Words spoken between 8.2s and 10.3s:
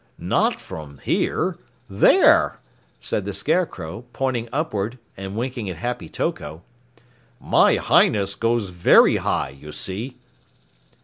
goes very high, you see!"